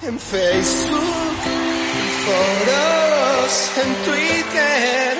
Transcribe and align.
En 0.00 0.16
Facebook, 0.16 1.38
en 1.44 2.08
foros, 2.24 3.70
en 3.84 3.94
Twitter 4.04 5.16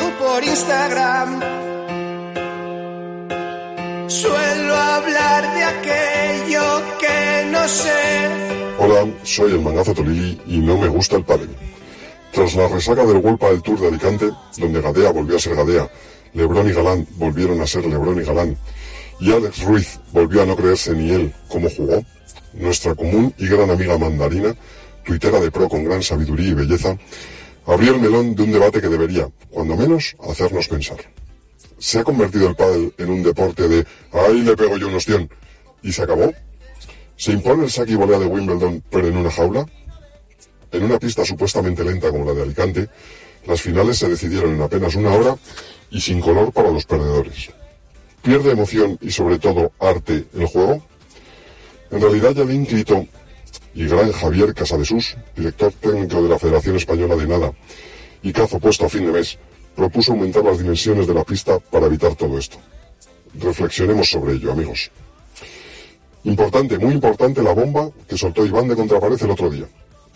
o 0.00 0.22
por 0.22 0.44
Instagram. 0.44 1.40
Suelo 4.08 4.74
hablar 4.76 5.54
de 5.54 5.64
aquello 5.64 6.82
que 7.00 7.50
no 7.50 7.66
sé. 7.66 8.28
Hola, 8.78 9.12
soy 9.24 9.52
el 9.52 9.60
mangazo 9.60 9.92
Tolili 9.92 10.40
y 10.46 10.58
no 10.58 10.78
me 10.78 10.86
gusta 10.86 11.16
el 11.16 11.24
pádel. 11.24 11.50
Tras 12.30 12.54
la 12.54 12.68
resaca 12.68 13.04
del 13.04 13.16
World 13.16 13.40
del 13.40 13.62
Tour 13.62 13.80
de 13.80 13.88
Alicante, 13.88 14.30
donde 14.58 14.80
Gadea 14.80 15.10
volvió 15.10 15.36
a 15.36 15.40
ser 15.40 15.56
Gadea, 15.56 15.90
Lebron 16.34 16.68
y 16.68 16.72
Galán 16.72 17.04
volvieron 17.16 17.60
a 17.60 17.66
ser 17.66 17.84
Lebron 17.84 18.20
y 18.20 18.24
Galán, 18.24 18.56
y 19.18 19.32
Alex 19.32 19.64
Ruiz 19.64 19.98
volvió 20.12 20.42
a 20.42 20.46
no 20.46 20.54
creerse 20.54 20.92
ni 20.92 21.10
él 21.10 21.34
cómo 21.48 21.68
jugó, 21.68 22.04
nuestra 22.52 22.94
común 22.94 23.32
y 23.38 23.46
gran 23.46 23.70
amiga 23.70 23.98
Mandarina, 23.98 24.54
tuitera 25.04 25.40
de 25.40 25.50
pro 25.50 25.68
con 25.68 25.84
gran 25.84 26.02
sabiduría 26.02 26.48
y 26.48 26.54
belleza, 26.54 26.96
abrió 27.66 27.94
el 27.94 28.00
melón 28.00 28.34
de 28.34 28.42
un 28.42 28.52
debate 28.52 28.80
que 28.80 28.88
debería, 28.88 29.28
cuando 29.50 29.76
menos, 29.76 30.16
hacernos 30.20 30.68
pensar. 30.68 30.98
¿Se 31.78 32.00
ha 32.00 32.04
convertido 32.04 32.48
el 32.48 32.56
pádel 32.56 32.92
en 32.98 33.10
un 33.10 33.22
deporte 33.22 33.68
de 33.68 33.86
ahí 34.12 34.42
le 34.42 34.56
pego 34.56 34.76
yo 34.76 34.88
un 34.88 34.94
ostión 34.94 35.30
y 35.82 35.92
se 35.92 36.02
acabó? 36.02 36.32
¿Se 37.16 37.32
impone 37.32 37.64
el 37.64 37.70
saque 37.70 37.92
y 37.92 37.96
volea 37.96 38.18
de 38.18 38.26
Wimbledon 38.26 38.82
pero 38.90 39.08
en 39.08 39.16
una 39.16 39.30
jaula? 39.30 39.66
En 40.72 40.84
una 40.84 40.98
pista 40.98 41.24
supuestamente 41.24 41.84
lenta 41.84 42.10
como 42.10 42.24
la 42.24 42.34
de 42.34 42.42
Alicante, 42.42 42.88
las 43.46 43.62
finales 43.62 43.98
se 43.98 44.08
decidieron 44.08 44.54
en 44.54 44.62
apenas 44.62 44.94
una 44.94 45.12
hora 45.12 45.36
y 45.90 46.00
sin 46.00 46.20
color 46.20 46.52
para 46.52 46.70
los 46.70 46.84
perdedores. 46.84 47.50
¿Pierde 48.22 48.50
emoción 48.50 48.98
y 49.00 49.10
sobre 49.10 49.38
todo 49.38 49.72
arte 49.78 50.26
el 50.34 50.46
juego? 50.46 50.84
En 51.90 52.00
realidad 52.02 52.34
Yalín 52.34 52.66
Clito 52.66 53.06
y 53.74 53.86
gran 53.86 54.12
Javier 54.12 54.52
Casadesús, 54.52 55.16
director 55.34 55.72
técnico 55.72 56.22
de 56.22 56.28
la 56.28 56.38
Federación 56.38 56.76
Española 56.76 57.16
de 57.16 57.26
Nada, 57.26 57.52
y 58.22 58.32
cazo 58.32 58.58
puesto 58.58 58.86
a 58.86 58.88
fin 58.88 59.06
de 59.06 59.12
mes, 59.12 59.38
propuso 59.74 60.12
aumentar 60.12 60.44
las 60.44 60.58
dimensiones 60.58 61.06
de 61.06 61.14
la 61.14 61.24
pista 61.24 61.58
para 61.58 61.86
evitar 61.86 62.14
todo 62.14 62.36
esto. 62.36 62.58
Reflexionemos 63.40 64.10
sobre 64.10 64.34
ello, 64.34 64.52
amigos. 64.52 64.90
Importante, 66.24 66.78
muy 66.78 66.92
importante 66.92 67.42
la 67.42 67.54
bomba 67.54 67.90
que 68.06 68.18
soltó 68.18 68.44
Iván 68.44 68.68
de 68.68 68.76
Contrapared 68.76 69.22
el 69.22 69.30
otro 69.30 69.48
día. 69.48 69.64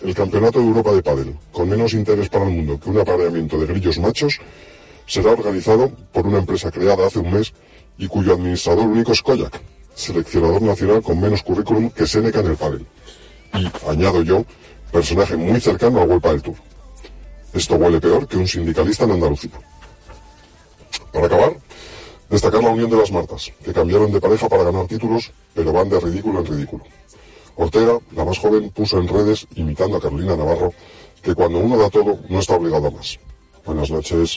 El 0.04 0.14
Campeonato 0.14 0.58
de 0.58 0.66
Europa 0.66 0.92
de 0.92 1.02
Pádel, 1.02 1.36
con 1.52 1.68
menos 1.68 1.94
interés 1.94 2.28
para 2.28 2.44
el 2.44 2.50
mundo 2.50 2.78
que 2.78 2.90
un 2.90 2.98
apareamiento 2.98 3.56
de 3.58 3.66
grillos 3.66 3.98
machos, 3.98 4.40
será 5.06 5.30
organizado 5.30 5.90
por 6.12 6.26
una 6.26 6.38
empresa 6.38 6.70
creada 6.70 7.06
hace 7.06 7.20
un 7.20 7.32
mes 7.32 7.54
y 7.96 8.08
cuyo 8.08 8.34
administrador 8.34 8.86
único 8.86 9.12
es 9.12 9.22
Koyak, 9.22 9.60
seleccionador 9.94 10.62
nacional 10.62 11.02
con 11.02 11.20
menos 11.20 11.42
currículum 11.42 11.90
que 11.90 12.06
Seneca 12.06 12.40
en 12.40 12.46
el 12.46 12.56
pádel. 12.56 12.86
Y, 13.54 13.70
añado 13.88 14.22
yo, 14.22 14.44
personaje 14.90 15.36
muy 15.36 15.60
cercano 15.60 16.00
a 16.00 16.04
World 16.04 16.22
del 16.22 16.42
Tour. 16.42 16.56
Esto 17.52 17.74
huele 17.76 18.00
peor 18.00 18.26
que 18.26 18.36
un 18.36 18.48
sindicalista 18.48 19.04
en 19.04 19.12
Andalucía. 19.12 19.50
Para 21.12 21.26
acabar, 21.26 21.56
destacar 22.30 22.62
la 22.62 22.70
unión 22.70 22.90
de 22.90 22.96
las 22.96 23.12
Martas, 23.12 23.52
que 23.62 23.72
cambiaron 23.72 24.10
de 24.10 24.20
pareja 24.20 24.48
para 24.48 24.64
ganar 24.64 24.86
títulos, 24.86 25.32
pero 25.54 25.72
van 25.72 25.90
de 25.90 26.00
ridículo 26.00 26.40
en 26.40 26.46
ridículo. 26.46 26.84
Ortega, 27.56 27.98
la 28.16 28.24
más 28.24 28.38
joven, 28.38 28.70
puso 28.70 28.98
en 28.98 29.08
redes, 29.08 29.46
imitando 29.54 29.98
a 29.98 30.00
Carolina 30.00 30.36
Navarro, 30.36 30.72
que 31.22 31.34
cuando 31.34 31.58
uno 31.58 31.76
da 31.76 31.90
todo 31.90 32.18
no 32.28 32.38
está 32.38 32.56
obligado 32.56 32.88
a 32.88 32.90
más. 32.90 33.18
Buenas 33.64 33.90
noches. 33.90 34.30